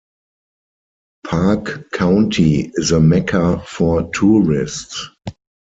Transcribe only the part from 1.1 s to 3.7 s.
Park County is a mecca